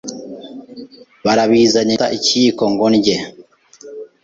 [1.25, 3.15] barabizanye ngiye gufata ikiyiko ngo ndye